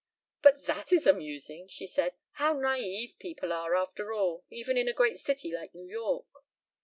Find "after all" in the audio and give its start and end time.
3.75-4.43